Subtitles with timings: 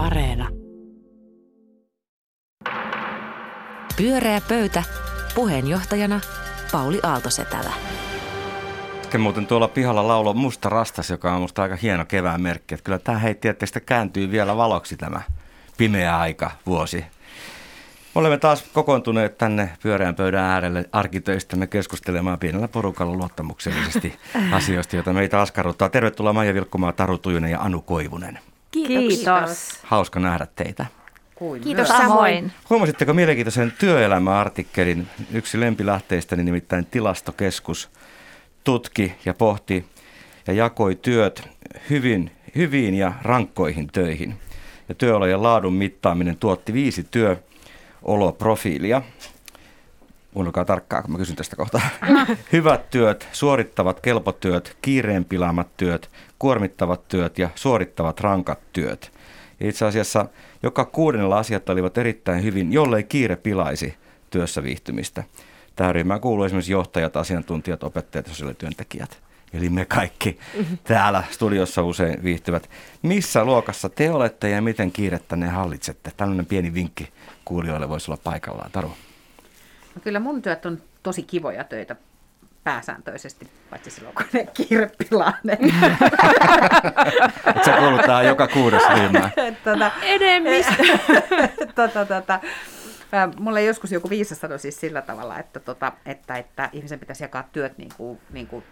[0.00, 0.48] Areena.
[3.96, 4.82] Pyöreä pöytä.
[5.34, 6.20] Puheenjohtajana
[6.72, 7.72] Pauli Aaltosetälä.
[9.02, 12.74] Sitten muuten tuolla pihalla laulo Musta rastas, joka on musta aika hieno kevään merkki.
[12.74, 15.20] Että kyllä tämä heitti, että sitä kääntyy vielä valoksi tämä
[15.78, 17.04] pimeä aika vuosi.
[18.14, 24.18] Olemme taas kokoontuneet tänne pyöreän pöydän äärelle arkitöistämme keskustelemaan pienellä porukalla luottamuksellisesti
[24.52, 25.88] asioista, joita meitä askarruttaa.
[25.88, 28.38] Tervetuloa Maija Vilkkumaa, Taru Tujunen ja Anu Koivunen.
[28.70, 29.78] Kiitos.
[29.82, 30.86] Hauska nähdä teitä.
[31.34, 31.98] Kuin Kiitos myös.
[32.02, 32.52] samoin.
[32.70, 35.06] Huomasitteko mielenkiintoisen työelämäartikkelin?
[35.32, 37.90] Yksi lempilähteistäni nimittäin tilastokeskus
[38.64, 39.86] tutki ja pohti
[40.46, 41.48] ja jakoi työt
[41.90, 44.34] hyvin, hyviin ja rankkoihin töihin.
[44.88, 49.02] Ja työolojen laadun mittaaminen tuotti viisi työoloprofiilia.
[50.34, 51.80] Kuunnelkaa tarkkaan, kun mä kysyn tästä kohtaa.
[52.52, 59.12] Hyvät työt, suorittavat kelpotyöt, kiireen pilaamat työt, kuormittavat työt ja suorittavat rankat työt.
[59.60, 60.26] Itse asiassa
[60.62, 63.94] joka kuudennella asiat olivat erittäin hyvin, jollei kiire pilaisi
[64.30, 65.24] työssä viihtymistä.
[65.76, 69.18] Tähän ryhmään kuuluu esimerkiksi johtajat, asiantuntijat, opettajat ja sosiaalityöntekijät.
[69.52, 70.38] Eli me kaikki
[70.84, 72.70] täällä studiossa usein viihtyvät.
[73.02, 76.12] Missä luokassa te olette ja miten kiirettä ne hallitsette?
[76.16, 77.08] Tällainen pieni vinkki
[77.44, 78.70] kuulijoille voisi olla paikallaan.
[78.70, 78.92] Taru.
[79.94, 81.96] No kyllä mun työt on tosi kivoja töitä
[82.64, 85.58] pääsääntöisesti, paitsi silloin kun ne kiire pilaa ne.
[87.64, 89.32] se kuuluttaa joka kuudes ryhmään.
[89.64, 90.72] Tota, Enemmistö.
[91.74, 92.40] tota, tota,
[93.38, 97.48] Mulle joskus joku viisas sanoi siis sillä tavalla, että, tota, että, että ihmisen pitäisi jakaa
[97.52, 98.64] työt niin kuin, niin kuin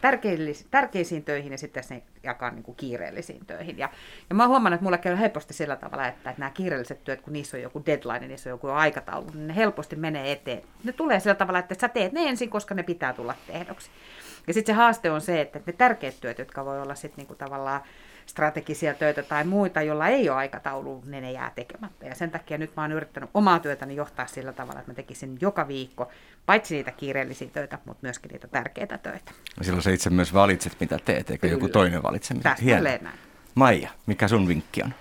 [0.71, 3.79] tärkeisiin töihin ja sitten se jakaa niin kuin kiireellisiin töihin.
[3.79, 3.89] Ja,
[4.31, 7.21] ja mä oon huomannut, että mulle käy helposti sillä tavalla, että, että nämä kiireelliset työt,
[7.21, 10.63] kun niissä on joku deadline, niissä on joku aikataulu, niin ne helposti menee eteen.
[10.85, 13.91] Ne tulee sillä tavalla, että sä teet ne ensin, koska ne pitää tulla tehdoksi.
[14.47, 17.35] Ja sitten se haaste on se, että ne tärkeät työt, jotka voi olla sitten niinku
[17.35, 17.81] tavallaan
[18.29, 22.07] strategisia töitä tai muita, jolla ei ole aikataulu, niin ne jää tekemättä.
[22.07, 25.39] Ja sen takia nyt mä oon yrittänyt omaa työtäni johtaa sillä tavalla, että mä tekisin
[25.41, 26.09] joka viikko
[26.47, 29.33] paitsi niitä kiireellisiä töitä, mutta myöskin niitä tärkeitä töitä.
[29.59, 31.55] Ja silloin sä itse myös valitset, mitä teet, eikä Kyllä.
[31.55, 32.35] joku toinen valitse.
[32.35, 33.01] Tästä näin.
[33.55, 34.95] Maija, mikä sun vinkki on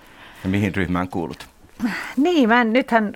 [0.44, 1.48] ja mihin ryhmään kuulut?
[2.16, 3.12] Niin, mä en, nythän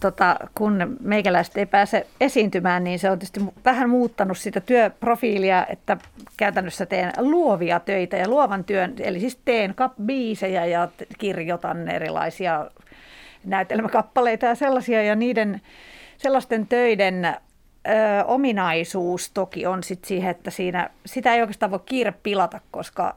[0.00, 5.96] tota, kun meikäläiset ei pääse esiintymään, niin se on tietysti vähän muuttanut sitä työprofiilia, että
[6.36, 10.88] käytännössä teen luovia töitä ja luovan työn, eli siis teen biisejä ja
[11.18, 12.70] kirjoitan erilaisia
[13.44, 15.60] näytelmäkappaleita ja sellaisia, ja niiden
[16.16, 17.30] sellaisten töiden ö,
[18.24, 23.16] ominaisuus toki on sit siihen, että siinä, sitä ei oikeastaan voi kiire pilata, koska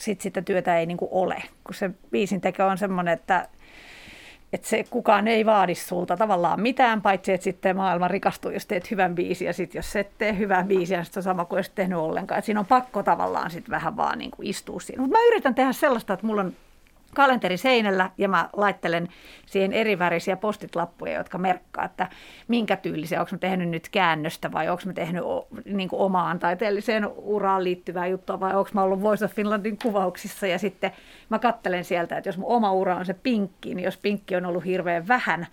[0.00, 3.48] sit sitä työtä ei niinku ole, kun se biisin teko on semmoinen, että
[4.52, 8.90] että se kukaan ei vaadi sulta tavallaan mitään, paitsi että sitten maailma rikastuu, jos teet
[8.90, 11.70] hyvän biisin, ja sitten jos et tee hyvää biisiä, niin se on sama kuin jos
[11.70, 12.38] tehnyt ollenkaan.
[12.38, 15.02] Et siinä on pakko tavallaan sitten vähän vaan niin kuin istua siinä.
[15.02, 16.52] Mutta mä yritän tehdä sellaista, että mulla on
[17.14, 19.08] kalenteri seinällä ja mä laittelen
[19.46, 22.08] siihen erivärisiä postitlappuja, jotka merkkaa, että
[22.48, 25.24] minkä tyylisiä, onko mä tehnyt nyt käännöstä vai onko mä tehnyt
[25.64, 30.46] niin kuin omaan taiteelliseen uraan liittyvää juttua vai onko mä ollut Voice of Finlandin kuvauksissa.
[30.46, 30.92] Ja sitten
[31.28, 34.46] mä kattelen sieltä, että jos mun oma ura on se pinkki, niin jos pinkki on
[34.46, 35.46] ollut hirveän vähän,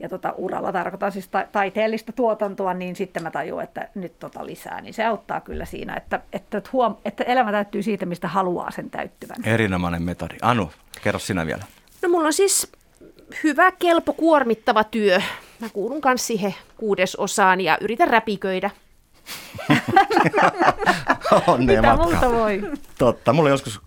[0.00, 4.46] ja tota, uralla tarkoitan siis ta- taiteellista tuotantoa, niin sitten mä tajuan, että nyt tota
[4.46, 4.80] lisää.
[4.80, 8.90] Niin se auttaa kyllä siinä, että, että, huom- että elämä täyttyy siitä, mistä haluaa sen
[8.90, 9.36] täyttyvän.
[9.44, 10.36] Erinomainen metodi.
[10.42, 10.70] Anu,
[11.02, 11.64] kerro sinä vielä.
[12.02, 12.72] No mulla on siis
[13.44, 15.20] hyvä, kelpo, kuormittava työ.
[15.60, 18.70] Mä kuulun kanssa siihen kuudesosaan ja yritän räpiköidä.
[21.46, 22.62] Onnea Mitä muuta voi?
[22.98, 23.32] Totta.
[23.32, 23.80] Mulla joskus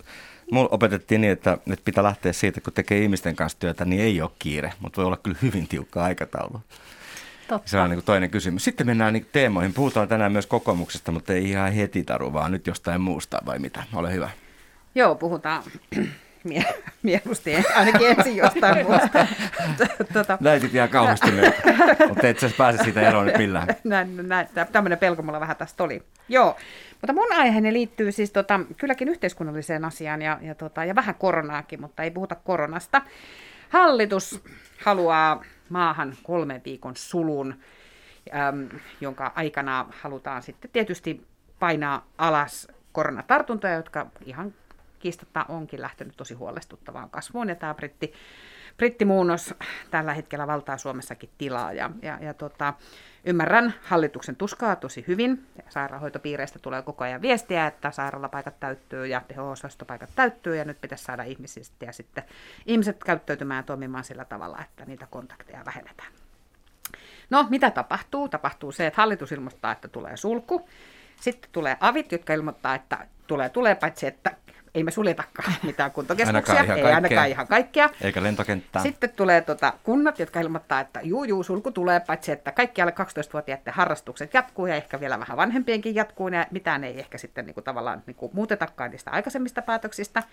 [0.53, 4.21] Mulla opetettiin niin, että nyt pitää lähteä siitä, kun tekee ihmisten kanssa työtä, niin ei
[4.21, 6.61] ole kiire, mutta voi olla kyllä hyvin tiukka aikataulu.
[7.47, 7.69] Totta.
[7.69, 8.63] Se on niin kuin toinen kysymys.
[8.63, 9.73] Sitten mennään niin teemoihin.
[9.73, 13.83] Puhutaan tänään myös kokoomuksesta, mutta ei ihan heti taru, vaan nyt jostain muusta vai mitä?
[13.93, 14.29] Ole hyvä.
[14.95, 15.63] Joo, puhutaan
[16.43, 19.27] mie- mieluusti ainakin ensin jostain muusta.
[20.13, 20.37] tuota.
[20.41, 21.55] Näytit ihan kauhistuneet,
[22.07, 23.67] mutta et sä pääse siitä eroon nyt millään.
[23.83, 26.03] Näin, näin, tämmöinen pelko mulla vähän tästä oli.
[26.29, 26.57] Joo,
[26.91, 31.81] mutta mun aiheeni liittyy siis tota, kylläkin yhteiskunnalliseen asiaan ja, ja, tota, ja vähän koronaakin,
[31.81, 33.01] mutta ei puhuta koronasta.
[33.69, 34.43] Hallitus
[34.85, 37.55] haluaa maahan kolmen viikon sulun,
[38.35, 38.69] äm,
[39.01, 41.25] jonka aikana halutaan sitten tietysti
[41.59, 44.53] painaa alas koronatartuntoja, jotka ihan
[45.03, 47.49] kiistatta onkin lähtenyt tosi huolestuttavaan kasvuun.
[47.49, 48.13] Ja tämä britti,
[48.77, 49.53] brittimuunnos
[49.91, 51.73] tällä hetkellä valtaa Suomessakin tilaa.
[51.73, 52.73] Ja, ja, ja tota,
[53.25, 55.47] Ymmärrän hallituksen tuskaa tosi hyvin.
[55.69, 61.23] Sairaanhoitopiireistä tulee koko ajan viestiä, että sairaalapaikat täyttyy ja teho-osastopaikat täyttyy ja nyt pitäisi saada
[61.23, 62.23] ihmisistä ja sitten
[62.65, 66.11] ihmiset käyttäytymään ja toimimaan sillä tavalla, että niitä kontakteja vähennetään.
[67.29, 68.29] No, mitä tapahtuu?
[68.29, 70.69] Tapahtuu se, että hallitus ilmoittaa, että tulee sulku.
[71.21, 74.35] Sitten tulee avit, jotka ilmoittaa, että tulee, tulee, paitsi että
[74.75, 76.95] ei me suljetakaan mitään kuntokeskuksia, Ainakaan ihan ei kaikkea.
[76.95, 77.89] ainakaan ihan kaikkea.
[78.01, 78.81] Eikä lentokenttää.
[78.81, 82.93] Sitten tulee tota kunnat, jotka ilmoittaa, että juu, juu, sulku tulee, paitsi että kaikki alle
[82.99, 87.53] 12-vuotiaiden harrastukset jatkuu ja ehkä vielä vähän vanhempienkin jatkuu ja mitään ei ehkä sitten niin
[87.53, 90.23] kuin tavallaan niin kuin muutetakaan niistä aikaisemmista päätöksistä.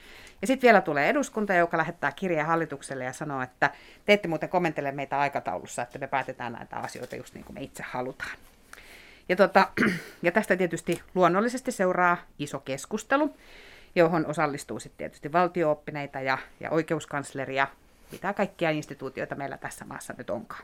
[0.41, 3.71] Ja sitten vielä tulee eduskunta, joka lähettää kirjeen hallitukselle ja sanoo, että
[4.05, 7.61] te ette muuten kommentele meitä aikataulussa, että me päätetään näitä asioita just niin kuin me
[7.63, 8.37] itse halutaan.
[9.29, 9.69] Ja, tota,
[10.23, 13.35] ja tästä tietysti luonnollisesti seuraa iso keskustelu,
[13.95, 17.67] johon osallistuu sitten tietysti valtiooppineita ja, ja oikeuskansleria,
[18.13, 20.63] mitä kaikkia instituutioita meillä tässä maassa nyt onkaan.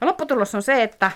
[0.00, 1.10] Ja lopputulos on se, että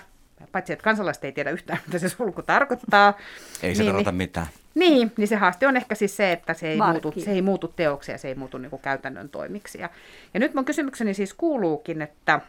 [0.51, 3.17] paitsi että kansalaiset ei tiedä yhtään, mitä se sulku tarkoittaa.
[3.63, 4.47] Ei se niin, tarkoita niin, mitään.
[4.75, 7.01] niin, niin se haaste on ehkä siis se, että se ei, Markki.
[7.01, 9.81] muutu, se ei muutu teoksi ja se ei muutu niin kuin käytännön toimiksi.
[9.81, 9.89] Ja,
[10.33, 12.41] ja nyt mun kysymykseni siis kuuluukin, että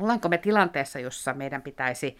[0.00, 2.16] ollaanko me tilanteessa, jossa meidän pitäisi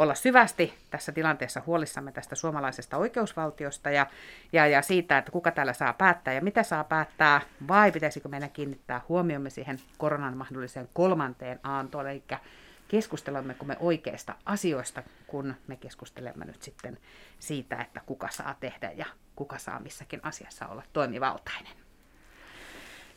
[0.00, 4.06] olla syvästi tässä tilanteessa huolissamme tästä suomalaisesta oikeusvaltiosta ja,
[4.52, 8.50] ja, ja siitä, että kuka täällä saa päättää ja mitä saa päättää, vai pitäisikö meidän
[8.50, 12.22] kiinnittää huomiomme siihen koronan mahdolliseen kolmanteen aantoon, eli
[12.88, 16.98] keskustelemmeko me oikeista asioista, kun me keskustelemme nyt sitten
[17.38, 19.06] siitä, että kuka saa tehdä ja
[19.36, 21.72] kuka saa missäkin asiassa olla toimivaltainen.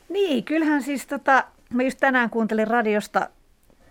[0.09, 1.44] Niin, kyllähän siis tota,
[1.74, 3.30] mä just tänään kuuntelin radiosta,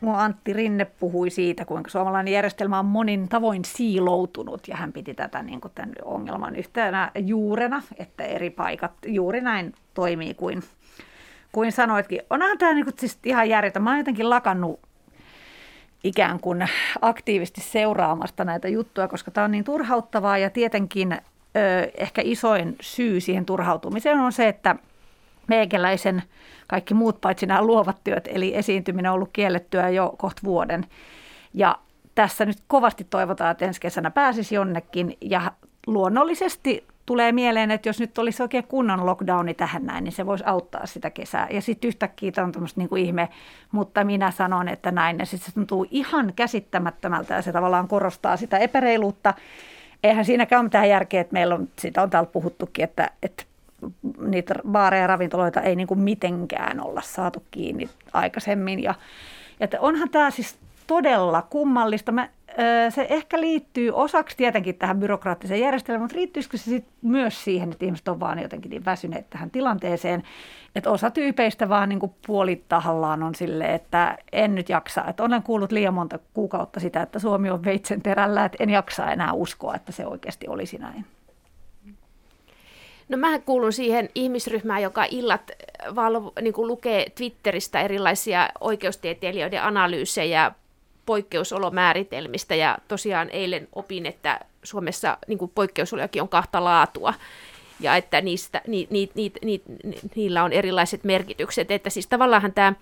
[0.02, 5.14] mun Antti Rinne puhui siitä, kuinka suomalainen järjestelmä on monin tavoin siiloutunut, ja hän piti
[5.14, 10.62] tätä niin kuin tämän ongelman yhtenä juurena, että eri paikat juuri näin toimii kuin,
[11.52, 12.20] kuin sanoitkin.
[12.30, 13.82] Onhan tämä niin kuin, siis ihan järjetön.
[13.82, 14.80] Mä oon jotenkin lakannut
[16.04, 16.68] ikään kuin
[17.00, 21.18] aktiivisesti seuraamasta näitä juttuja, koska tämä on niin turhauttavaa ja tietenkin ö,
[21.94, 24.76] ehkä isoin syy siihen turhautumiseen on se, että
[25.48, 26.22] meikäläisen
[26.66, 30.86] kaikki muut paitsi nämä luovat työt, eli esiintyminen on ollut kiellettyä jo kohta vuoden.
[31.54, 31.78] Ja
[32.14, 35.52] tässä nyt kovasti toivotaan, että ensi kesänä pääsisi jonnekin ja
[35.86, 40.44] luonnollisesti tulee mieleen, että jos nyt olisi oikein kunnon lockdowni tähän näin, niin se voisi
[40.46, 41.48] auttaa sitä kesää.
[41.50, 43.28] Ja sitten yhtäkkiä on tämmöistä niin ihme,
[43.72, 45.18] mutta minä sanon, että näin.
[45.18, 49.34] Ja sitten se tuntuu ihan käsittämättömältä ja se tavallaan korostaa sitä epäreiluutta.
[50.02, 53.44] Eihän siinäkään ole mitään järkeä, että meillä on, siitä on täällä puhuttukin, että, että
[54.20, 58.82] niitä baareja ja ravintoloita ei niin kuin mitenkään olla saatu kiinni aikaisemmin.
[58.82, 58.94] Ja,
[59.60, 62.12] että onhan tämä siis todella kummallista.
[62.12, 62.28] Mä,
[62.90, 67.84] se ehkä liittyy osaksi tietenkin tähän byrokraattiseen järjestelmään, mutta liittyisikö se sit myös siihen, että
[67.84, 70.22] ihmiset on vaan jotenkin niin väsyneet tähän tilanteeseen,
[70.76, 75.04] että osa tyypeistä vaan niin kuin puolitahallaan on silleen, että en nyt jaksa.
[75.08, 79.10] Että olen kuullut liian monta kuukautta sitä, että Suomi on veitsen terällä, että en jaksa
[79.10, 81.06] enää uskoa, että se oikeasti olisi näin.
[83.08, 85.50] No mä kuulun siihen ihmisryhmään, joka illat
[85.94, 90.52] valvo, niin kuin lukee Twitteristä erilaisia oikeustieteilijöiden analyysejä
[91.06, 97.14] poikkeusolomääritelmistä ja tosiaan eilen opin, että Suomessa niin kuin poikkeusolojakin on kahta laatua
[97.80, 101.70] ja että niistä, ni, ni, ni, ni, ni, niillä on erilaiset merkitykset.
[101.70, 102.72] Että siis tavallaan tämä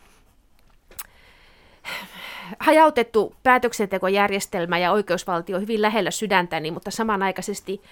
[2.59, 7.83] hajautettu päätöksentekojärjestelmä ja oikeusvaltio on hyvin lähellä sydäntäni, mutta samanaikaisesti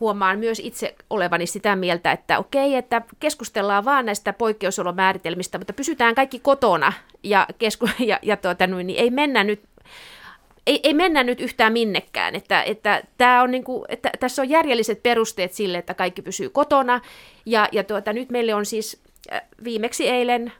[0.00, 6.14] huomaan myös itse olevani sitä mieltä, että okei, että keskustellaan vaan näistä poikkeusolomääritelmistä, mutta pysytään
[6.14, 6.92] kaikki kotona
[7.22, 9.60] ja, kesku- ja, ja tuota, niin ei mennä nyt
[10.68, 15.02] ei, ei mennä nyt yhtään minnekään, että, että, tää on niinku, että tässä on järjelliset
[15.02, 17.00] perusteet sille, että kaikki pysyy kotona,
[17.46, 19.02] ja, ja tuota, nyt meille on siis
[19.32, 20.52] äh, viimeksi eilen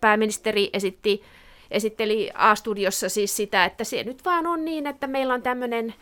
[0.00, 1.22] pääministeri esitti,
[1.70, 5.94] esitteli A-studiossa siis sitä, että se nyt vaan on niin, että meillä on tämmöinen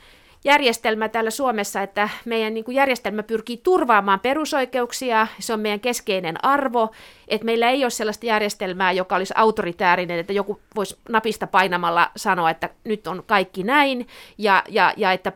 [0.45, 6.45] järjestelmä täällä Suomessa, että meidän niin kuin järjestelmä pyrkii turvaamaan perusoikeuksia, se on meidän keskeinen
[6.45, 6.91] arvo,
[7.29, 12.51] että meillä ei ole sellaista järjestelmää, joka olisi autoritäärinen, että joku voisi napista painamalla sanoa,
[12.51, 14.07] että nyt on kaikki näin,
[14.39, 15.33] ja, ja, ja että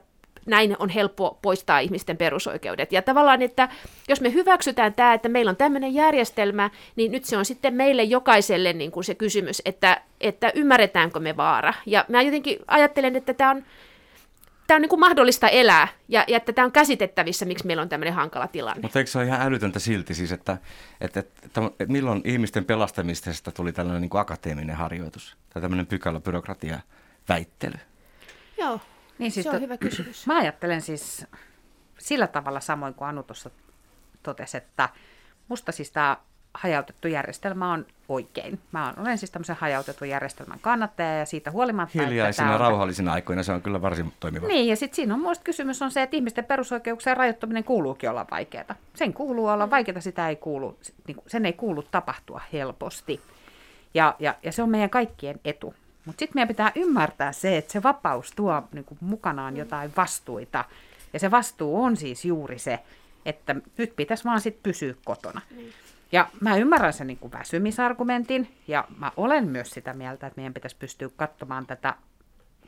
[0.46, 2.92] näin on helppo poistaa ihmisten perusoikeudet.
[2.92, 3.68] Ja tavallaan, että
[4.08, 8.02] jos me hyväksytään tämä, että meillä on tämmöinen järjestelmä, niin nyt se on sitten meille
[8.02, 11.74] jokaiselle niin kuin se kysymys, että, että ymmärretäänkö me vaara.
[11.86, 13.64] Ja mä jotenkin ajattelen, että tämä on
[14.66, 17.88] tämä on niin kuin mahdollista elää ja, ja että tämä on käsitettävissä, miksi meillä on
[17.88, 18.82] tämmöinen hankala tilanne.
[18.82, 20.58] Mutta eikö se ole ihan älytöntä silti siis, että,
[21.00, 26.20] että, että, että milloin ihmisten pelastamisesta tuli tällainen niin kuin akateeminen harjoitus tai tämmöinen pykälä
[26.20, 26.80] byrokratia
[27.28, 27.78] väittely?
[28.58, 28.80] Joo,
[29.18, 30.26] Niin siis se on to- hyvä kysymys.
[30.26, 31.26] Mä ajattelen siis
[31.98, 33.50] sillä tavalla samoin kuin Anu tuossa
[34.22, 34.88] totesi, että
[35.48, 36.16] musta siis tämä
[36.54, 38.58] hajautettu järjestelmä on oikein.
[38.72, 43.42] Mä olen siis tämmöisen hajautetun järjestelmän kannattaja ja siitä huolimatta, että Hiljaisina, on- rauhallisina aikoina
[43.42, 44.46] se on kyllä varsin toimiva.
[44.46, 48.26] Niin, ja sitten siinä on muista kysymys on se, että ihmisten perusoikeuksien rajoittaminen kuuluukin olla
[48.30, 48.74] vaikeaa.
[48.94, 53.20] Sen kuuluu olla vaikeaa, sitä ei kuulu, niin kuin- sen ei kuulu tapahtua helposti.
[53.94, 55.74] Ja, ja, ja se on meidän kaikkien etu.
[56.04, 60.64] Mutta sitten meidän pitää ymmärtää se, että se vapaus tuo niin kuin mukanaan jotain vastuita.
[61.12, 62.78] Ja se vastuu on siis juuri se,
[63.26, 65.40] että nyt pitäisi vaan sitten pysyä kotona.
[65.56, 65.72] Niin.
[66.14, 70.54] Ja mä ymmärrän sen niin kuin väsymisargumentin, ja mä olen myös sitä mieltä, että meidän
[70.54, 71.94] pitäisi pystyä katsomaan tätä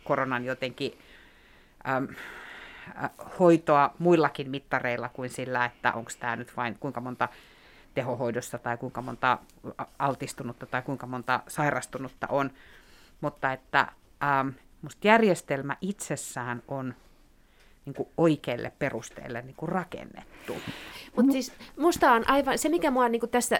[0.04, 0.98] koronan jotenkin
[1.88, 2.08] äm,
[3.04, 7.28] äh, hoitoa muillakin mittareilla kuin sillä, että onko tämä nyt vain kuinka monta
[7.94, 9.38] tehohoidossa tai kuinka monta
[9.98, 12.50] altistunutta tai kuinka monta sairastunutta on.
[13.20, 14.48] Mutta että ähm,
[14.82, 16.94] musta järjestelmä itsessään on
[17.86, 20.56] niin kuin oikeille perusteille niin kuin rakennettu.
[21.16, 23.58] Mutta siis musta on aivan, se mikä, mua, niin tässä,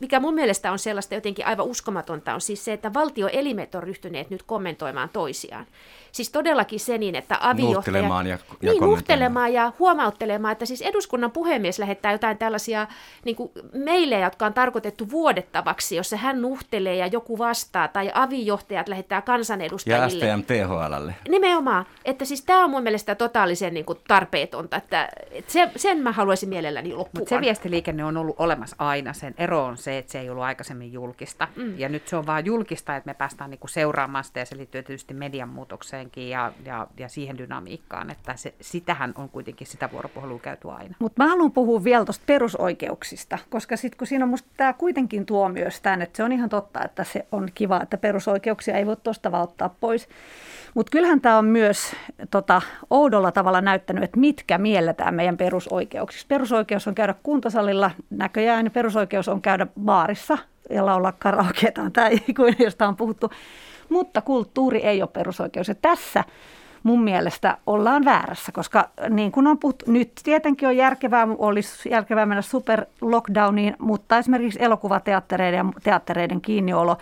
[0.00, 4.30] mikä mun mielestä on sellaista jotenkin aivan uskomatonta, on siis se, että valtioelimet on ryhtyneet
[4.30, 5.66] nyt kommentoimaan toisiaan.
[6.12, 7.74] Siis todellakin se niin, että avijohtaja...
[7.74, 12.86] Nuhtelemaan ja, ja Niin, nuhtelemaan ja huomauttelemaan, että siis eduskunnan puhemies lähettää jotain tällaisia
[13.24, 18.88] niin kuin meilejä, jotka on tarkoitettu vuodettavaksi, jossa hän nuhtelee ja joku vastaa, tai avijohtajat
[18.88, 20.04] lähettää kansanedustajille.
[20.04, 21.14] Ja STM THLlle.
[21.28, 25.98] Nimenomaan, että siis tämä on mun mielestä totaalisen niin kuin tarpeetonta, että, että se, sen
[25.98, 27.22] mä haluaisin mielelläni loppuun.
[27.22, 29.12] Mutta se viestiliikenne on ollut olemassa aina.
[29.12, 31.48] Sen ero on se, että se ei ollut aikaisemmin julkista.
[31.56, 31.78] Mm.
[31.78, 34.56] Ja nyt se on vaan julkista, että me päästään niin kuin seuraamaan sitä, ja se
[34.56, 39.66] liittyy tietysti median muutokseen ihmiseenkin ja, ja, ja siihen dynamiikkaan, että se, sitähän on kuitenkin
[39.66, 40.94] sitä vuoropuhelua käyty aina.
[40.98, 45.26] Mutta mä haluan puhua vielä tuosta perusoikeuksista, koska sitten kun siinä on musta tämä kuitenkin
[45.26, 48.86] tuo myös tämän, että se on ihan totta, että se on kiva, että perusoikeuksia ei
[48.86, 50.08] voi tuosta vaan ottaa pois.
[50.74, 51.96] Mutta kyllähän tämä on myös
[52.30, 56.26] tota, oudolla tavalla näyttänyt, että mitkä mielletään meidän perusoikeuksiksi.
[56.26, 60.38] Perusoikeus on käydä kuntosalilla näköjään, perusoikeus on käydä baarissa
[60.70, 62.18] ja laulaa karaokeeta, tai
[62.64, 63.30] josta on puhuttu
[63.92, 65.68] mutta kulttuuri ei ole perusoikeus.
[65.68, 66.24] Ja tässä
[66.82, 72.26] mun mielestä ollaan väärässä, koska niin kuin on puhuttu, nyt tietenkin on järkevää, olisi järkevää
[72.26, 76.96] mennä super lockdowniin, mutta esimerkiksi elokuvateattereiden ja teattereiden kiinniolo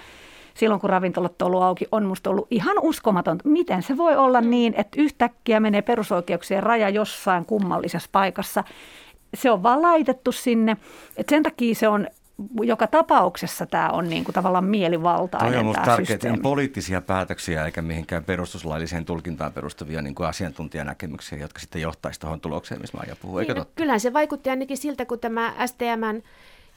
[0.55, 3.49] silloin, kun ravintolat on ollut auki, on musta ollut ihan uskomatonta.
[3.49, 8.65] Miten se voi olla niin, että yhtäkkiä menee perusoikeuksien raja jossain kummallisessa paikassa?
[9.35, 10.77] Se on vaan laitettu sinne.
[11.17, 12.07] Et sen takia se on
[12.63, 17.65] joka tapauksessa tämä on niin kuin tavallaan mielivaltainen Toi on minusta tärkeää, on poliittisia päätöksiä
[17.65, 23.17] eikä mihinkään perustuslailliseen tulkintaan perustuvia niin kuin asiantuntijanäkemyksiä, jotka sitten johtaisi tuohon tulokseen, missä Maija
[23.17, 23.39] puhuu.
[23.39, 26.23] Niin, no, kyllähän se vaikutti ainakin siltä, kun tämä STMn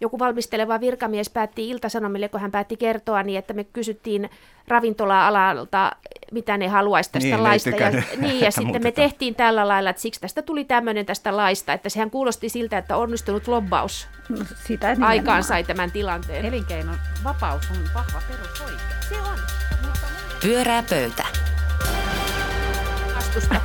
[0.01, 4.29] joku valmisteleva virkamies päätti Iltasanomille, kun hän päätti kertoa, niin että me kysyttiin
[4.67, 5.91] ravintola-alalta,
[6.31, 7.69] mitä ne haluaisi tästä niin, laista.
[7.69, 11.73] Ja, niin, ja sitten me tehtiin tällä lailla, että siksi tästä tuli tämmöinen tästä laista,
[11.73, 16.45] että sehän kuulosti siltä, että onnistunut lobbaus no, Sitä aikaan sai tämän tilanteen.
[16.45, 19.09] Elinkeinon vapaus on vahva perusoikeus.
[19.09, 19.37] Se on.
[20.41, 21.25] Pyörää pöytä.
[23.15, 23.61] Vastusta.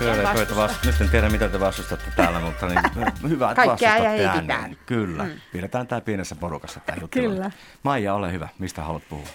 [0.00, 0.86] Pyöreä pöytä vasta.
[0.86, 2.80] Nyt en tiedä, mitä te vastustatte täällä, mutta niin,
[3.30, 4.76] hyvä, että vastustatte ääneen.
[4.86, 5.24] Kyllä.
[5.24, 5.30] Mm.
[5.52, 7.20] Pidetään tämä pienessä porukassa tämä juttu.
[7.20, 7.50] Kyllä.
[7.82, 8.48] Maija, ole hyvä.
[8.58, 9.26] Mistä haluat puhua?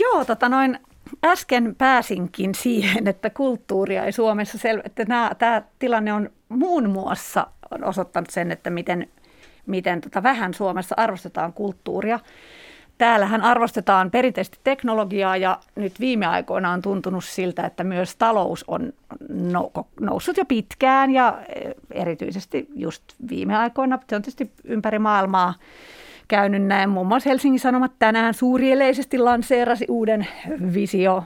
[0.00, 0.78] Joo, tota noin,
[1.24, 7.46] äsken pääsinkin siihen, että kulttuuria ei Suomessa sel- että nämä, tämä tilanne on muun muassa
[7.70, 9.08] on osoittanut sen, että miten,
[9.66, 12.20] miten tota vähän Suomessa arvostetaan kulttuuria.
[13.00, 18.92] Täällähän arvostetaan perinteisesti teknologiaa ja nyt viime aikoina on tuntunut siltä, että myös talous on
[20.00, 23.98] noussut jo pitkään ja eh, erityisesti just viime aikoina.
[24.08, 25.54] Se on tietysti ympäri maailmaa
[26.28, 26.90] käynyt näin.
[26.90, 30.26] Muun muassa Helsingin Sanomat tänään suurieleisesti lanseerasi uuden
[30.74, 31.24] visio,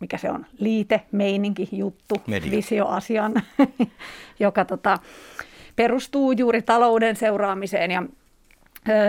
[0.00, 2.50] mikä se on, liite, meininki, juttu, Media.
[2.50, 3.42] visioasian,
[4.40, 4.98] joka tota,
[5.76, 8.02] perustuu juuri talouden seuraamiseen ja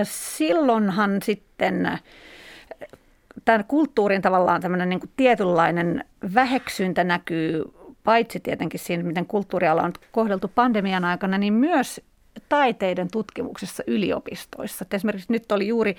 [0.04, 2.00] silloinhan sitten
[3.46, 7.64] tämän kulttuurin tavallaan tämmöinen niin tietynlainen väheksyntä näkyy
[8.04, 12.02] paitsi tietenkin siinä, miten kulttuuriala on kohdeltu pandemian aikana, niin myös
[12.50, 14.86] taiteiden tutkimuksessa yliopistoissa.
[14.86, 15.96] Et esimerkiksi nyt oli juuri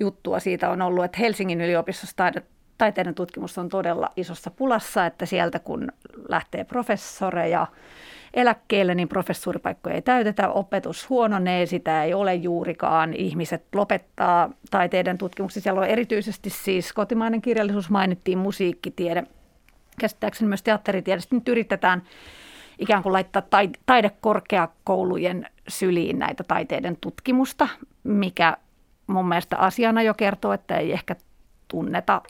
[0.00, 2.42] juttua siitä on ollut, että Helsingin yliopistossa taide,
[2.78, 5.92] taiteiden tutkimus on todella isossa pulassa, että sieltä kun
[6.28, 7.66] lähtee professoreja
[8.34, 15.60] eläkkeelle, niin professuuripaikkoja ei täytetä, opetus huononee, sitä ei ole juurikaan, ihmiset lopettaa taiteiden tutkimuksessa.
[15.60, 19.24] Siellä on erityisesti siis kotimainen kirjallisuus mainittiin, musiikkitiede,
[20.00, 21.20] käsittääkseni myös teatteritiede.
[21.20, 22.02] Sitten nyt yritetään
[22.78, 23.42] ikään kuin laittaa
[23.86, 27.68] taidekorkeakoulujen syliin näitä taiteiden tutkimusta,
[28.04, 28.56] mikä
[29.06, 31.16] mun mielestä asiana jo kertoo, että ei ehkä
[31.68, 32.22] tunneta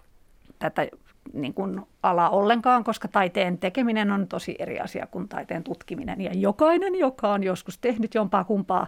[0.59, 0.87] tätä
[1.33, 6.21] niin kuin ala ollenkaan, koska taiteen tekeminen on tosi eri asia kuin taiteen tutkiminen.
[6.21, 8.87] Ja jokainen, joka on joskus tehnyt jompaa kumpaa,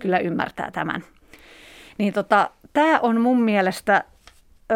[0.00, 1.04] kyllä ymmärtää tämän.
[1.98, 4.04] Niin tota, tämä on mun mielestä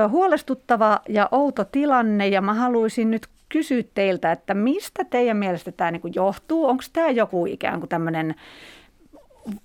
[0.08, 5.90] huolestuttava ja outo tilanne ja mä haluaisin nyt kysyä teiltä, että mistä teidän mielestä tämä
[5.90, 6.66] niin johtuu?
[6.66, 8.34] Onko tämä joku ikään kuin tämmöinen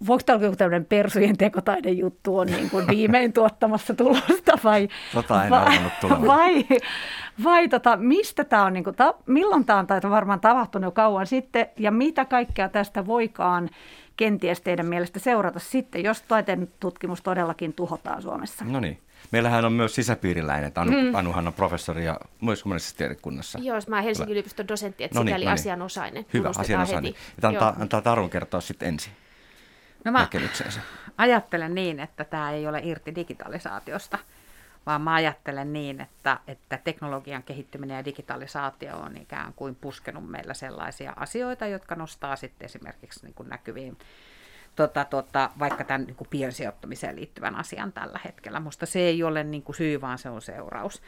[0.07, 5.43] voiko tämä olla joku tämmöinen persujen tekotaidejuttu on niin kuin viimein tuottamassa tulosta vai, Tota
[5.43, 5.79] en vai,
[6.27, 6.65] vai,
[7.43, 10.91] vai tota, mistä tämä on, niin kuin, ta, milloin tämä on tai varmaan tapahtunut jo
[10.91, 13.69] kauan sitten ja mitä kaikkea tästä voikaan
[14.17, 18.65] kenties teidän mielestä seurata sitten, jos taiteen tutkimus todellakin tuhotaan Suomessa?
[18.65, 18.99] No niin.
[19.31, 20.71] Meillähän on myös sisäpiiriläinen.
[20.75, 21.15] Anu, mm.
[21.15, 23.59] Anuhan on professori ja myös humanistisessa tiedekunnassa.
[23.61, 25.53] Joo, mä oon Helsingin yliopiston dosentti, että No niin, sikäli no niin.
[25.53, 26.25] asianosainen.
[26.33, 27.13] Hyvä, asianosainen.
[27.13, 27.33] heti.
[27.37, 29.13] Että antaa, antaa Tarun kertoa sitten ensin
[30.05, 30.81] No mä näkemyksensä.
[31.17, 34.17] ajattelen niin, että tämä ei ole irti digitalisaatiosta,
[34.85, 40.53] vaan mä ajattelen niin, että, että teknologian kehittyminen ja digitalisaatio on ikään kuin puskenut meillä
[40.53, 43.97] sellaisia asioita, jotka nostaa sitten esimerkiksi niin kuin näkyviin
[44.75, 48.59] tota, tota, vaikka tämän niin kuin piensijoittamiseen liittyvän asian tällä hetkellä.
[48.59, 51.01] Musta se ei ole niin kuin syy, vaan se on seuraus.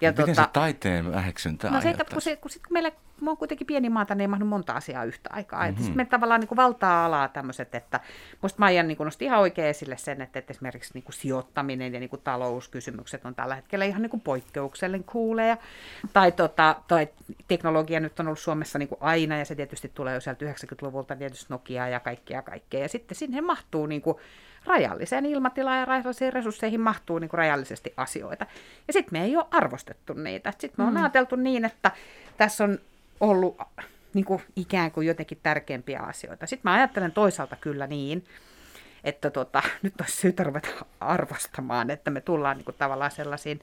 [0.00, 2.24] Ja Miten se taiteen väheksyntä No se, kun, aiheuttaisi?
[2.24, 2.90] se, kun, sit, kun meillä
[3.20, 5.64] me on kuitenkin pieni maata, niin ei mahdu monta asiaa yhtä aikaa.
[5.64, 5.76] Mm-hmm.
[5.76, 8.00] Sitten me tavallaan niin kuin valtaa alaa tämmöiset, että
[8.42, 12.00] musta Maija niin nosti ihan oikein esille sen, että, että esimerkiksi niin kuin sijoittaminen ja
[12.00, 15.56] niin kuin talouskysymykset on tällä hetkellä ihan niin kuin poikkeuksellinen kuuleja.
[16.12, 17.08] Tai, tota, tai
[17.48, 21.16] teknologia nyt on ollut Suomessa niin kuin aina ja se tietysti tulee jo sieltä 90-luvulta
[21.16, 22.80] tietysti Nokia ja kaikkea kaikkea.
[22.80, 24.16] Ja sitten sinne mahtuu niin kuin
[24.66, 28.46] rajalliseen ilmatilaan ja rajallisiin resursseihin mahtuu niin kuin rajallisesti asioita.
[28.86, 30.52] Ja sitten me ei ole arvostettu niitä.
[30.58, 31.90] Sitten me on ajateltu niin, että
[32.36, 32.78] tässä on
[33.20, 33.60] ollut
[34.14, 36.46] niin kuin ikään kuin jotenkin tärkeämpiä asioita.
[36.46, 38.24] Sitten mä ajattelen toisaalta kyllä niin,
[39.04, 40.68] että tota, nyt olisi syytä ruveta
[41.00, 43.60] arvostamaan, että me tullaan niin kuin tavallaan sellaisiin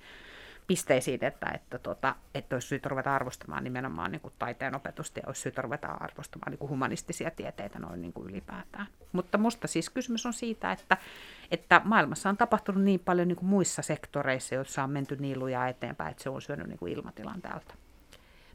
[0.67, 5.23] pisteisiin, että, että, tota, että olisi syytä ruveta arvostamaan nimenomaan niin kuin taiteen opetusta ja
[5.27, 8.87] olisi syytä ruveta arvostamaan niin kuin humanistisia tieteitä noin niin kuin ylipäätään.
[9.11, 10.97] Mutta musta siis kysymys on siitä, että,
[11.51, 15.67] että maailmassa on tapahtunut niin paljon niin kuin muissa sektoreissa, joissa on menty niin lujaa
[15.67, 17.73] eteenpäin, että se on syönyt niin kuin ilmatilan täältä.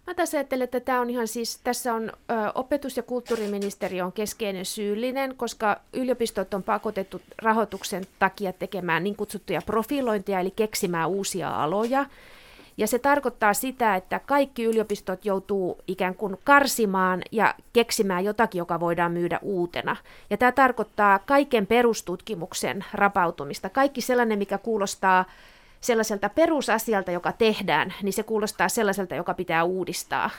[0.06, 4.12] Mä tässä ajattelen, että tämä on ihan siis, tässä on ö, opetus- ja kulttuuriministeriö on
[4.12, 11.62] keskeinen syyllinen, koska yliopistot on pakotettu rahoituksen takia tekemään niin kutsuttuja profilointeja, eli keksimään uusia
[11.62, 12.06] aloja.
[12.76, 18.80] Ja se tarkoittaa sitä, että kaikki yliopistot joutuu ikään kuin karsimaan ja keksimään jotakin, joka
[18.80, 19.96] voidaan myydä uutena.
[20.30, 23.68] Ja tämä tarkoittaa kaiken perustutkimuksen rapautumista.
[23.68, 25.24] Kaikki sellainen, mikä kuulostaa
[25.80, 30.30] sellaiselta perusasialta, joka tehdään, niin se kuulostaa sellaiselta, joka pitää uudistaa.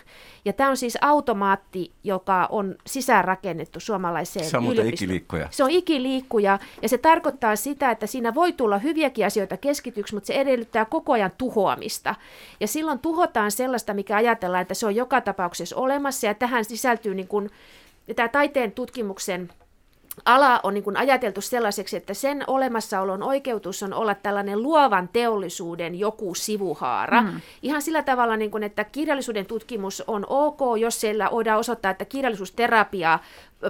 [0.45, 5.47] Ja tämä on siis automaatti, joka on sisäänrakennettu suomalaiseen Se on ikiliikkuja.
[5.51, 10.27] Se on ikiliikkuja ja se tarkoittaa sitä, että siinä voi tulla hyviäkin asioita keskityksi, mutta
[10.27, 12.15] se edellyttää koko ajan tuhoamista.
[12.59, 17.15] Ja silloin tuhotaan sellaista, mikä ajatellaan, että se on joka tapauksessa olemassa ja tähän sisältyy
[17.15, 17.49] niin kuin,
[18.15, 19.49] tämä taiteen tutkimuksen
[20.25, 25.99] ala on niin kuin ajateltu sellaiseksi, että sen olemassaolon oikeutus on olla tällainen luovan teollisuuden
[25.99, 27.21] joku sivuhaara.
[27.21, 27.41] Mm.
[27.61, 32.05] Ihan sillä tavalla, niin kuin, että kirjallisuuden tutkimus on ok, jos siellä voidaan osoittaa, että
[32.05, 33.19] kirjallisuusterapia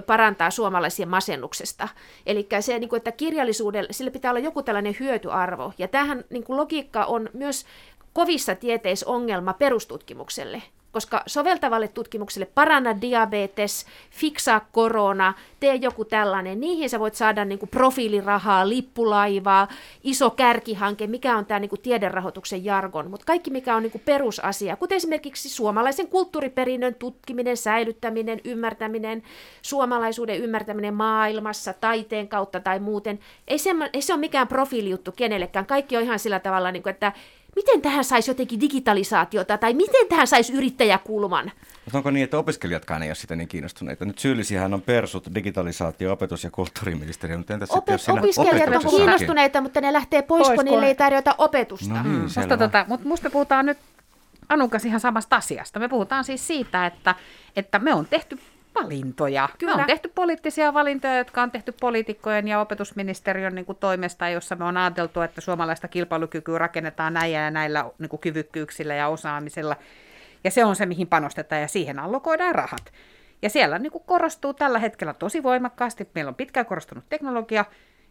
[0.06, 1.88] parantaa suomalaisia masennuksesta.
[2.26, 5.72] Eli se, niin kuin, että kirjallisuudelle, sillä pitää olla joku tällainen hyötyarvo.
[5.78, 7.66] Ja tähän niin kuin logiikka on myös
[8.12, 16.90] kovissa tieteissä ongelma perustutkimukselle koska soveltavalle tutkimukselle paranna diabetes, fiksaa korona, tee joku tällainen, niihin
[16.90, 19.68] sä voit saada niin kuin profiilirahaa, lippulaivaa,
[20.04, 24.02] iso kärkihanke, mikä on tämä niin kuin tiederahoituksen jargon, mutta kaikki mikä on niin kuin
[24.04, 29.22] perusasia, kuten esimerkiksi suomalaisen kulttuuriperinnön tutkiminen, säilyttäminen, ymmärtäminen,
[29.62, 35.66] suomalaisuuden ymmärtäminen maailmassa, taiteen kautta tai muuten, ei se, ei se ole mikään profiilijuttu kenellekään,
[35.66, 37.12] kaikki on ihan sillä tavalla, niin kuin, että
[37.56, 41.52] miten tähän saisi jotenkin digitalisaatiota tai miten tähän saisi yrittäjäkulman.
[41.84, 44.04] Mutta onko niin, että opiskelijatkaan ei ole sitä niin kiinnostuneita?
[44.04, 48.84] Nyt syyllisiähän on persut, digitalisaatio, opetus- ja kulttuuriministeriö, mutta entäs sitten, Opet- jos siinä opiskelijat
[48.84, 51.94] on kiinnostuneita, mutta ne lähtee pois, Pois, kun niille ei tarjota opetusta.
[51.94, 52.56] No niin, Musta, selvä.
[52.56, 53.78] tota, mutta musta me puhutaan nyt
[54.48, 55.78] Anukas ihan samasta asiasta.
[55.78, 57.14] Me puhutaan siis siitä, että,
[57.56, 58.38] että me on tehty
[58.74, 59.48] valintoja.
[59.58, 59.76] Kyllä.
[59.76, 64.56] Me on tehty poliittisia valintoja, jotka on tehty poliitikkojen ja opetusministeriön niin kuin, toimesta, jossa
[64.56, 69.76] me on ajateltu, että suomalaista kilpailukykyä rakennetaan näillä ja näillä niin kuin, kyvykkyyksillä ja osaamisella.
[70.44, 72.92] Ja se on se, mihin panostetaan ja siihen allokoidaan rahat.
[73.42, 76.08] Ja siellä niin kuin, korostuu tällä hetkellä tosi voimakkaasti.
[76.14, 77.64] Meillä on pitkään korostunut teknologia,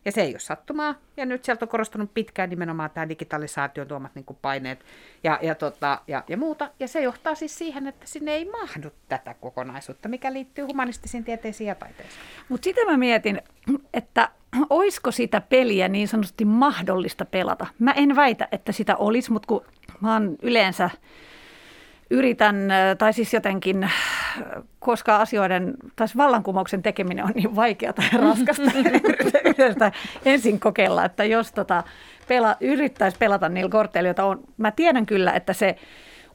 [0.05, 0.95] ja se ei ole sattumaa.
[1.17, 4.85] Ja nyt sieltä on korostunut pitkään nimenomaan tämä digitalisaation tuomat niin paineet
[5.23, 6.71] ja, ja, tota, ja, ja muuta.
[6.79, 11.67] Ja se johtaa siis siihen, että sinne ei mahdu tätä kokonaisuutta, mikä liittyy humanistisiin tieteisiin
[11.67, 12.23] ja taiteeseen.
[12.49, 13.41] Mutta sitä mä mietin,
[13.93, 14.29] että
[14.69, 17.67] olisiko sitä peliä niin sanotusti mahdollista pelata.
[17.79, 19.65] Mä en väitä, että sitä olisi, mutta kun
[20.01, 20.89] mä oon yleensä
[22.11, 23.93] yritän, äh, tai siis jotenkin, äh,
[24.79, 28.71] koska asioiden, tai siis vallankumouksen tekeminen on niin vaikeaa ja raskasta,
[29.57, 29.91] yritän
[30.25, 31.83] ensin kokeilla, että jos tota
[32.27, 35.75] pela, yrittäisi pelata niillä korteilla, joita on, mä tiedän kyllä, että se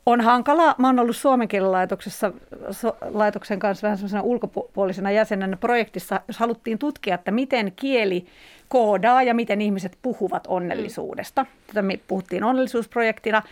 [0.07, 0.75] on hankala.
[0.79, 2.33] Mä oon ollut Suomen laitoksessa,
[2.71, 8.27] so, laitoksen kanssa vähän semmoisena ulkopuolisena jäsenenä projektissa, jos haluttiin tutkia, että miten kieli
[8.69, 11.47] koodaa ja miten ihmiset puhuvat onnellisuudesta.
[11.67, 13.43] Tätä me puhuttiin onnellisuusprojektina.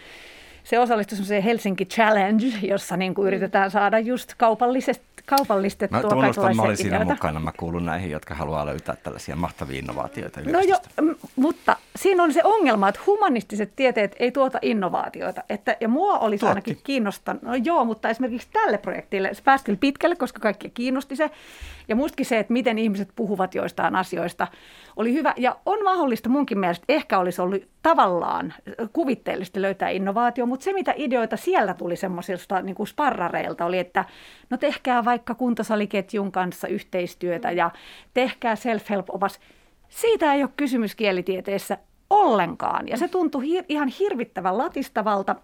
[0.64, 6.57] Se osallistui semmoiseen Helsinki Challenge, jossa niin kuin yritetään saada just kaupallisesti kaupallistettua Mä tunnustan,
[6.57, 6.83] mä olin ideoita.
[6.83, 7.40] siinä mukana.
[7.40, 10.77] Mä kuulun näihin, jotka haluaa löytää tällaisia mahtavia innovaatioita No jo,
[11.37, 15.42] mutta siinä on se ongelma, että humanistiset tieteet ei tuota innovaatioita.
[15.48, 16.50] Että, ja mua olisi Tuotti.
[16.50, 21.31] ainakin kiinnostanut, no joo, mutta esimerkiksi tälle projektille se kyllä pitkälle, koska kaikki kiinnosti se.
[21.88, 24.47] Ja mustakin se, että miten ihmiset puhuvat joistain asioista,
[24.97, 25.35] oli hyvä.
[25.37, 28.55] Ja on mahdollista munkin mielestä, ehkä olisi ollut tavallaan
[28.92, 34.05] kuvitteellisesti löytää innovaatio, mutta se mitä ideoita siellä tuli semmoisilta niin kuin sparrareilta oli, että
[34.51, 37.70] no tehkää vaikka kuntosaliketjun kanssa yhteistyötä ja
[38.14, 39.40] tehkää self-help-opas.
[39.88, 41.79] Siitä ei ole kysymys kielitieteessä
[42.11, 42.88] ollenkaan.
[42.88, 45.37] Ja se tuntui hir- ihan hirvittävän latistavalta.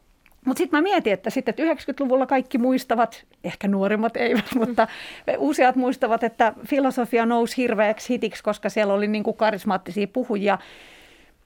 [0.47, 4.89] Mutta sitten mä mietin, että sitten että 90-luvulla kaikki muistavat, ehkä nuorimmat eivät, mutta
[5.39, 10.59] useat muistavat, että filosofia nousi hirveäksi hitiksi, koska siellä oli niin kuin karismaattisia puhujia.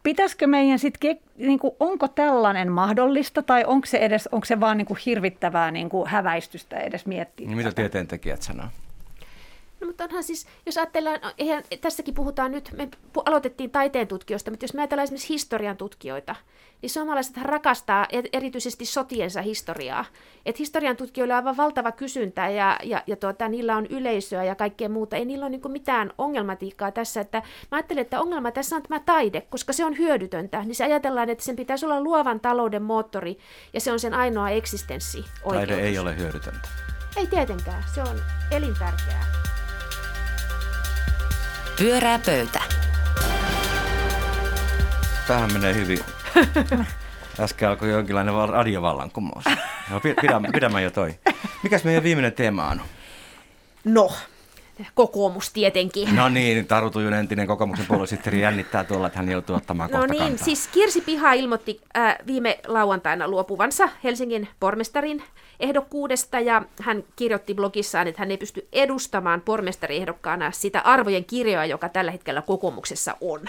[0.03, 4.87] Pitäisikö meidän sitten, niin onko tällainen mahdollista tai onko se, edes, onko se vaan niin
[4.87, 7.47] kuin hirvittävää niin kuin häväistystä edes miettiä?
[7.47, 8.67] Niin mitä tieteentekijät sanoo?
[9.85, 12.89] No, mutta onhan siis, jos ajatellaan, no, eihän, tässäkin puhutaan nyt, me
[13.25, 16.37] aloitettiin taiteen tutkijoista, mutta jos me ajatellaan esimerkiksi historian tutkijoita,
[16.83, 20.05] niin suomalaiset rakastaa erityisesti sotiensa historiaa.
[20.47, 24.55] Et historian tutkijoilla on aivan valtava kysyntä ja, ja, ja tuota, niillä on yleisöä ja
[24.55, 25.17] kaikkea muuta.
[25.17, 27.21] Ei niillä ole niin mitään ongelmatiikkaa tässä.
[27.21, 30.63] Että mä ajattelen, että ongelma tässä on tämä taide, koska se on hyödytöntä.
[30.65, 33.39] Niin se ajatellaan, että sen pitäisi olla luovan talouden moottori
[33.73, 35.25] ja se on sen ainoa eksistenssi.
[35.49, 36.69] Taide ei ole hyödytöntä.
[37.17, 38.21] Ei tietenkään, se on
[38.51, 39.54] elintärkeää.
[41.79, 42.61] Pyörää pöytä.
[45.27, 45.99] Tähän menee hyvin.
[47.41, 49.45] Äsken alkoi jonkinlainen val- radiovallankumous.
[49.91, 51.15] No, pi- pidä, pidämään jo toi.
[51.63, 52.81] Mikäs meidän viimeinen teema on?
[53.85, 54.13] No,
[54.95, 56.17] kokoomus tietenkin.
[56.17, 60.19] No niin, Taru Tujunen, entinen kokoomuksen puoluesihteeri jännittää tuolla, että hän joutuu ottamaan No niin,
[60.23, 60.45] kantaa.
[60.45, 65.23] siis Kirsi Piha ilmoitti äh, viime lauantaina luopuvansa Helsingin pormestarin
[65.61, 71.89] ehdokkuudesta ja hän kirjoitti blogissaan, että hän ei pysty edustamaan pormestariehdokkaana sitä arvojen kirjoa, joka
[71.89, 73.41] tällä hetkellä kokoomuksessa on.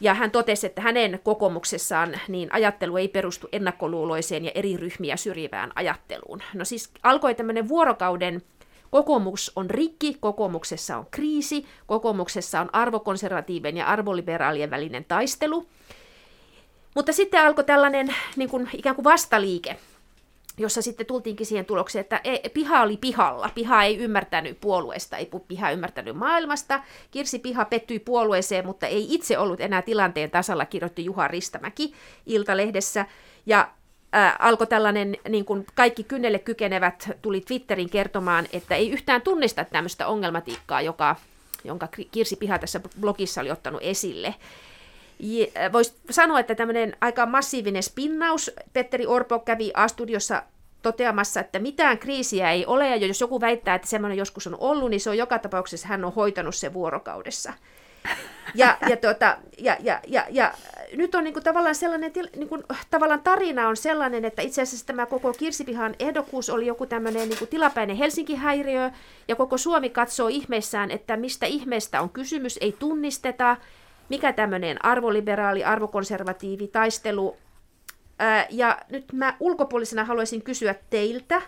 [0.00, 5.72] Ja hän totesi, että hänen kokoomuksessaan niin ajattelu ei perustu ennakkoluuloiseen ja eri ryhmiä syrjivään
[5.74, 6.42] ajatteluun.
[6.54, 8.42] No siis alkoi tämmöinen vuorokauden
[8.90, 15.66] kokoomus on rikki, kokoomuksessa on kriisi, kokoomuksessa on arvokonservatiivien ja arvoliberaalien välinen taistelu.
[16.94, 19.76] Mutta sitten alkoi tällainen niin kuin, ikään kuin vastaliike,
[20.58, 22.20] jossa sitten tultiinkin siihen tulokseen, että
[22.54, 23.50] piha oli pihalla.
[23.54, 26.82] Piha ei ymmärtänyt puolueesta, ei piha ymmärtänyt maailmasta.
[27.10, 31.94] Kirsi Piha pettyi puolueeseen, mutta ei itse ollut enää tilanteen tasalla, kirjoitti Juha Ristamäki
[32.26, 33.06] Iltalehdessä.
[33.46, 33.68] Ja
[34.12, 39.64] ää, alkoi tällainen, niin kuin kaikki kynnelle kykenevät tuli Twitterin kertomaan, että ei yhtään tunnista
[39.64, 41.16] tämmöistä ongelmatiikkaa, joka,
[41.64, 44.34] jonka Kirsi Piha tässä blogissa oli ottanut esille.
[45.72, 48.50] Voisi sanoa, että tämmöinen aika massiivinen spinnaus.
[48.72, 50.42] Petteri Orpo kävi A-studiossa
[50.82, 54.90] toteamassa, että mitään kriisiä ei ole, ja jos joku väittää, että semmoinen joskus on ollut,
[54.90, 57.52] niin se on joka tapauksessa, hän on hoitanut sen vuorokaudessa.
[58.54, 60.54] Ja, ja, tuota, ja, ja, ja, ja
[60.96, 62.58] nyt on niinku tavallaan sellainen, niinku,
[62.90, 67.46] tavallaan tarina on sellainen, että itse asiassa tämä koko Kirsipihan ehdokkuus oli joku tämmöinen niinku
[67.46, 68.90] tilapäinen Helsinki-häiriö,
[69.28, 73.56] ja koko Suomi katsoo ihmeissään, että mistä ihmeestä on kysymys, ei tunnisteta,
[74.08, 77.36] mikä tämmöinen arvoliberaali, arvokonservatiivi taistelu.
[78.18, 81.42] Ää, ja nyt mä ulkopuolisena haluaisin kysyä teiltä,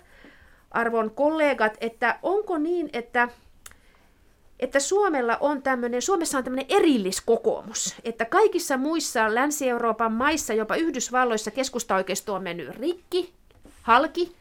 [0.71, 3.29] arvon kollegat, että onko niin, että
[4.61, 11.51] että Suomella on tämmöinen, Suomessa on tämmöinen erilliskokoomus, että kaikissa muissa Länsi-Euroopan maissa, jopa Yhdysvalloissa
[11.51, 13.33] keskustaoikeisto on mennyt rikki,
[13.83, 14.37] halki,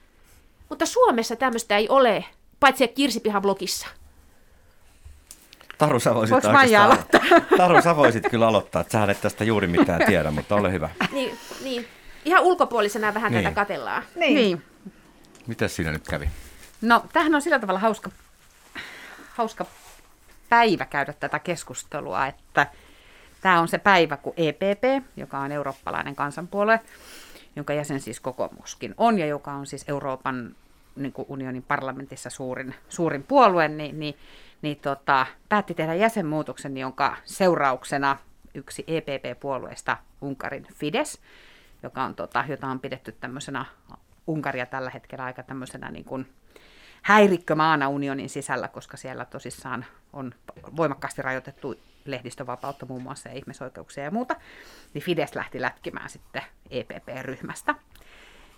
[0.70, 2.26] mutta Suomessa tämmöistä ei ole,
[2.60, 3.88] paitsi Kirsipihan blogissa.
[5.78, 7.22] Taru, sä voisit Voinko Maija aloittaa?
[7.58, 10.90] Taru, sä voisit kyllä aloittaa, että sä et tästä juuri mitään tiedä, mutta ole hyvä.
[11.12, 11.88] Niin, niin.
[12.26, 13.44] Ihan ulkopuolisena vähän Niin.
[13.44, 14.04] tätä katellaan.
[14.16, 14.36] Niin.
[14.36, 14.62] niin.
[15.48, 16.30] Mitäs siinä nyt kävi?
[16.82, 18.10] No, tämähän on sillä tavalla hauska,
[19.34, 19.66] hauska
[20.50, 22.68] päivä käydä tätä keskustelua, että
[23.42, 26.80] tämä on se päivä, kun EPP, joka on eurooppalainen kansanpuolue,
[27.56, 30.56] jonka jäsen siis kokoomuskin on, ja joka on siis Euroopan
[30.96, 34.16] niin kuin unionin parlamentissa suurin, suurin puolue, niin, niin,
[34.62, 38.18] niin tota, päätti tehdä jäsenmuutoksen, jonka seurauksena
[38.54, 41.22] yksi EPP-puolueesta Unkarin Fides,
[41.84, 43.66] joka on, tota, jota on pidetty tämmöisenä
[44.28, 46.28] Unkaria tällä hetkellä aika tämmöisenä niin kuin
[47.02, 50.34] häirikkömaana unionin sisällä, koska siellä tosissaan on
[50.78, 54.36] voimakkaasti rajoitettu lehdistövapautta muun muassa ja ihmisoikeuksia ja muuta,
[54.94, 57.76] niin Fides lähti lätkimään sitten EPP-ryhmästä.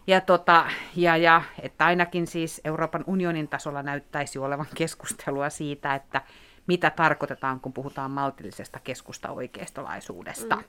[0.09, 6.21] Ja, tota, ja, ja että ainakin siis Euroopan unionin tasolla näyttäisi olevan keskustelua siitä, että
[6.67, 10.55] mitä tarkoitetaan, kun puhutaan maltillisesta keskusta-oikeistolaisuudesta.
[10.55, 10.63] Mm.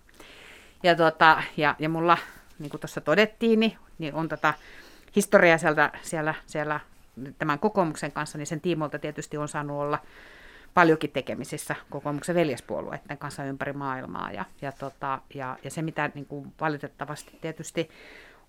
[0.82, 2.18] Ja, tota, ja, ja mulla,
[2.58, 4.54] niin kuin tuossa todettiin, niin, niin on tota
[5.16, 6.80] historiaa siellä, siellä, siellä
[7.38, 9.98] tämän kokoomuksen kanssa, niin sen tiimoilta tietysti on saanut olla
[10.74, 14.32] paljonkin tekemisissä kokoomuksen veljespuolueiden kanssa ympäri maailmaa.
[14.32, 17.90] Ja, ja, tota, ja, ja se, mitä niin kuin valitettavasti tietysti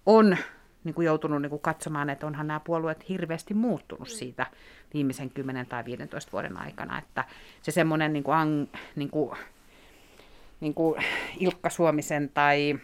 [0.06, 0.38] on
[0.84, 4.46] niin kuin joutunut niin kuin katsomaan, että onhan nämä puolueet hirveästi muuttunut siitä
[4.94, 7.00] viimeisen 10 tai 15 vuoden aikana.
[7.00, 7.24] Että
[7.62, 9.32] se semmoinen niin kuin, niin kuin,
[10.60, 11.04] niin kuin
[11.40, 12.80] Ilkka Suomisen tai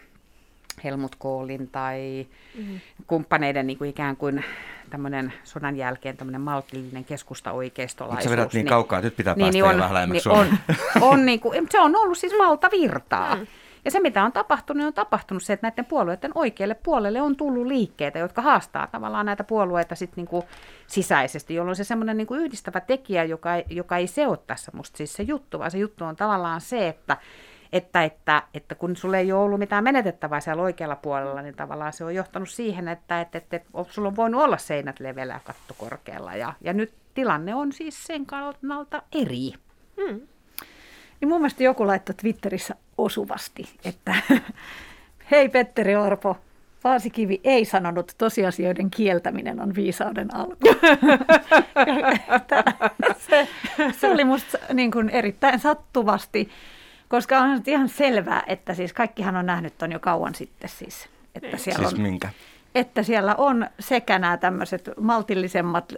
[0.84, 2.26] Helmut Koolin tai
[2.58, 2.80] mm-hmm.
[3.06, 4.44] kumppaneiden niin kuin ikään kuin
[4.90, 8.24] tämmöinen sodan jälkeen tämmöinen maltillinen keskusta oikeistolaisuus.
[8.24, 10.58] Sä vedät niin, niin kaukaa, nyt pitää niin, päästä niin on, vähän niin on,
[11.00, 13.34] on niin kuin, se on ollut siis valtavirtaa.
[13.34, 13.46] Mm.
[13.84, 17.66] Ja se, mitä on tapahtunut, on tapahtunut se, että näiden puolueiden oikealle puolelle on tullut
[17.66, 20.44] liikkeitä, jotka haastaa tavallaan näitä puolueita sit niinku
[20.86, 24.96] sisäisesti, jolloin se semmoinen niinku yhdistävä tekijä, joka ei, joka ei se ole tässä musta
[24.96, 27.16] siis se juttu, vaan se juttu on tavallaan se, että
[27.72, 31.92] että, että, että kun sulla ei ole ollut mitään menetettävää siellä oikealla puolella, niin tavallaan
[31.92, 35.40] se on johtanut siihen, että, että, että, että sulla on voinut olla seinät leveällä ja
[35.44, 36.34] katto korkealla.
[36.34, 39.52] Ja, ja nyt tilanne on siis sen kannalta eri.
[39.96, 40.20] Hmm.
[41.20, 44.14] Niin mun mielestä joku laittoi Twitterissä osuvasti, että
[45.30, 46.36] hei Petteri Orpo,
[46.82, 50.56] Paasikivi ei sanonut, tosiasioiden kieltäminen on viisauden alku.
[53.28, 53.48] se,
[53.92, 56.50] se oli musta niin kuin erittäin sattuvasti
[57.08, 61.08] koska on ihan selvää, että siis kaikkihan on nähnyt ton jo kauan sitten siis.
[61.34, 61.58] Että niin.
[61.58, 62.28] siellä siis on, minkä?
[62.74, 65.92] Että siellä on sekä nämä tämmöiset maltillisemmat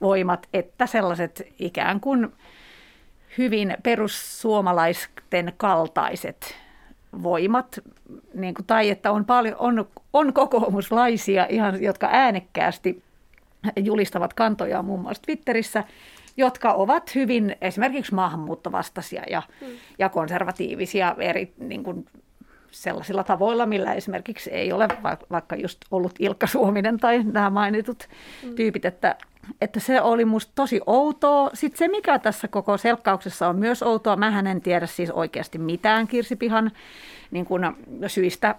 [0.00, 2.32] voimat, että sellaiset ikään kuin
[3.38, 6.54] hyvin perussuomalaisten kaltaiset
[7.22, 7.78] voimat,
[8.34, 13.02] niin kuin, tai että on, paljon, on, on kokoomuslaisia, ihan, jotka äänekkäästi
[13.76, 15.84] julistavat kantojaan muun muassa Twitterissä,
[16.36, 19.66] jotka ovat hyvin esimerkiksi maahanmuuttovastaisia ja, mm.
[19.98, 22.06] ja konservatiivisia eri niin kuin,
[22.70, 24.88] sellaisilla tavoilla, millä esimerkiksi ei ole
[25.30, 28.08] vaikka just ollut Ilkka Suominen tai nämä mainitut
[28.44, 28.54] mm.
[28.54, 29.16] tyypit, että,
[29.60, 31.50] että se oli musta tosi outoa.
[31.54, 36.06] Sitten se, mikä tässä koko selkkauksessa on myös outoa, mä en tiedä siis oikeasti mitään
[36.06, 36.70] Kirsipihan
[37.30, 37.62] niin kuin
[38.06, 38.54] syistä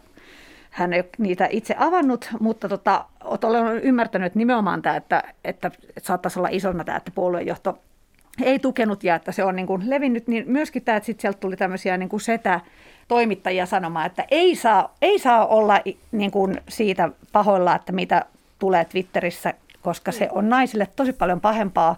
[0.69, 6.07] hän ei niitä itse avannut, mutta tota, olen ymmärtänyt että nimenomaan tämä, että, että, että
[6.07, 7.79] saattaisi olla isona tämä, että puoluejohto
[8.41, 11.39] ei tukenut ja että se on niin kuin levinnyt, niin myöskin tämä, että sitten sieltä
[11.39, 12.61] tuli tämmöisiä niin kuin setä
[13.07, 15.79] toimittajia sanomaan, että ei saa, ei saa olla
[16.11, 18.25] niin kuin siitä pahoilla, että mitä
[18.59, 21.97] tulee Twitterissä, koska se on naisille tosi paljon pahempaa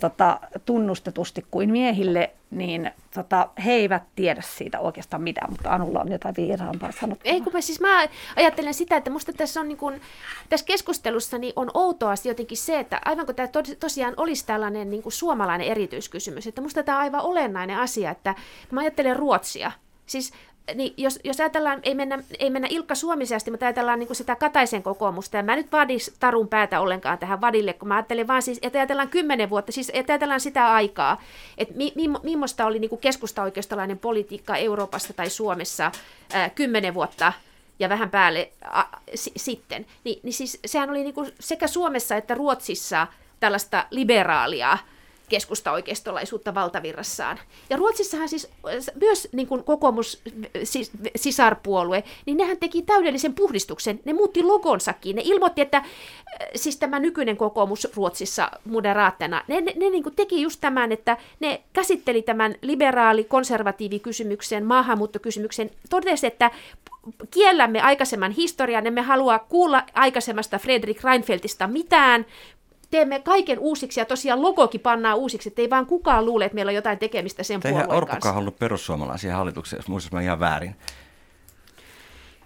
[0.00, 6.12] tota, tunnustetusti kuin miehille, niin tota, he eivät tiedä siitä oikeastaan mitään, mutta Anulla on
[6.12, 7.34] jotain viisaampaa sanottavaa.
[7.34, 10.00] Ei kun mä, siis mä ajattelen sitä, että musta tässä, on niin kun,
[10.48, 13.48] tässä keskustelussa niin on outoa jotenkin se, että aivan kun tämä
[13.80, 18.34] tosiaan olisi tällainen niin suomalainen erityiskysymys, että musta tämä on aivan olennainen asia, että
[18.70, 19.72] mä ajattelen Ruotsia,
[20.08, 20.32] Siis
[20.74, 24.82] niin jos, jos ajatellaan, ei mennä, ei mennä Ilkka Suomisesti, mutta ajatellaan niin sitä Kataisen
[24.82, 28.58] kokoomusta, ja mä nyt vadis tarun päätä ollenkaan tähän vadille, kun mä ajattelen vaan siis,
[28.62, 31.20] että ajatellaan kymmenen vuotta, siis että ajatellaan sitä aikaa,
[31.58, 35.92] että mi, mi, millaista oli niin keskusta-oikeistolainen politiikka Euroopassa tai Suomessa
[36.32, 37.32] ää, kymmenen vuotta
[37.78, 38.82] ja vähän päälle a,
[39.14, 43.06] s, sitten, Ni, niin siis sehän oli niin sekä Suomessa että Ruotsissa
[43.40, 44.78] tällaista liberaalia,
[45.28, 47.38] keskusta-oikeistolaisuutta valtavirrassaan.
[47.70, 48.48] Ja Ruotsissahan siis
[49.00, 50.22] myös niin kuin kokoomus,
[50.64, 54.00] siis, sisarpuolue, niin nehän teki täydellisen puhdistuksen.
[54.04, 55.16] Ne muutti logonsakin.
[55.16, 55.84] Ne ilmoitti, että äh,
[56.54, 61.16] siis tämä nykyinen kokoomus Ruotsissa moderaattina, ne, ne, ne niin kuin teki just tämän, että
[61.40, 66.50] ne käsitteli tämän liberaali-konservatiivikysymyksen, maahanmuuttokysymyksen, totesi, että
[67.30, 72.26] kiellämme aikaisemman historian, emme halua kuulla aikaisemmasta Fredrik Reinfeldtista mitään,
[72.90, 76.70] teemme kaiken uusiksi ja tosiaan logokin pannaan uusiksi, että ei vaan kukaan luule, että meillä
[76.70, 78.32] on jotain tekemistä sen Eihän puolueen Orpokaan kanssa.
[78.32, 80.76] halunnut perussuomalaisia hallituksia, jos muistan ihan väärin.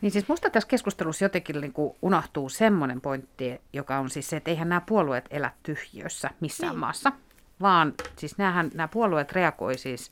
[0.00, 4.36] Niin siis musta tässä keskustelussa jotenkin niin kuin unohtuu semmoinen pointti, joka on siis se,
[4.36, 6.80] että eihän nämä puolueet elä tyhjössä missään niin.
[6.80, 7.12] maassa,
[7.60, 10.10] vaan siis näähän, nämä puolueet reagoi siis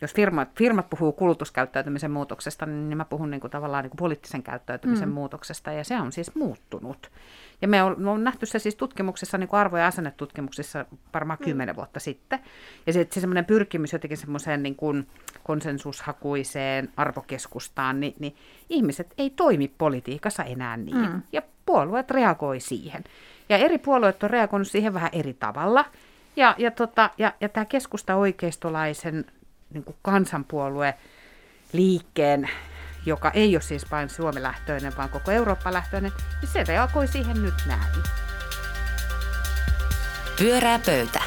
[0.00, 4.42] jos firmat, firmat puhuu kulutuskäyttäytymisen muutoksesta, niin mä puhun niin kuin tavallaan niin kuin poliittisen
[4.42, 5.14] käyttäytymisen mm.
[5.14, 7.10] muutoksesta, ja se on siis muuttunut.
[7.62, 10.84] Ja me on, me on nähty se siis tutkimuksessa, niin kuin arvo- ja asennetutkimuksissa
[11.14, 11.44] varmaan mm.
[11.44, 12.38] kymmenen vuotta sitten.
[12.86, 15.06] Ja se, se semmoinen pyrkimys jotenkin semmoiseen niin kuin
[15.42, 18.36] konsensushakuiseen arvokeskustaan, niin, niin
[18.68, 20.96] ihmiset ei toimi politiikassa enää niin.
[20.96, 21.22] Mm.
[21.32, 23.04] Ja puolueet reagoi siihen.
[23.48, 25.84] Ja eri puolueet on reagoinut siihen vähän eri tavalla.
[26.36, 29.24] Ja, ja, tota, ja, ja tämä keskusta oikeistolaisen
[29.70, 30.94] niin kuin kansanpuolue
[31.72, 32.48] liikkeen
[33.08, 38.02] joka ei ole siis vain Suomi-lähtöinen, vaan koko Eurooppa-lähtöinen, niin se reagoi siihen nyt näin.
[40.38, 41.20] Pyörää pöytä.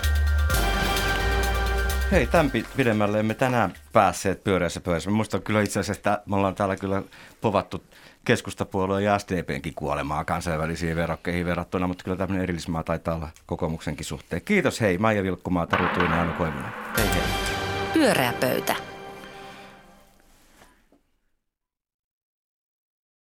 [2.12, 5.10] Hei, tämän pidemmälle emme tänään päässeet pyöreässä pöydässä.
[5.10, 7.04] Mä muistan kyllä itse asiassa, että me ollaan täällä kyllä
[7.41, 7.84] povattu
[8.25, 14.41] keskustapuolueen ja SDPnkin kuolemaa kansainvälisiin verokkeihin verrattuna, mutta kyllä tämmöinen erillismaa taitaa olla kokoomuksenkin suhteen.
[14.41, 16.71] Kiitos hei, Maija Vilkkumaa, Taru Tuinen ja Anu Koivunen.
[16.97, 17.61] Hei hei.
[17.93, 18.90] Pyörää pöytä.